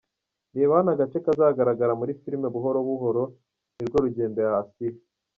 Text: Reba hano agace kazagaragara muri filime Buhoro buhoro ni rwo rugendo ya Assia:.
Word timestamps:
Reba 0.55 0.71
hano 0.79 0.89
agace 0.93 1.17
kazagaragara 1.25 1.93
muri 1.99 2.17
filime 2.21 2.47
Buhoro 2.55 2.79
buhoro 2.87 3.23
ni 3.75 3.83
rwo 3.87 3.97
rugendo 4.05 4.37
ya 4.45 4.51
Assia:. 4.61 4.97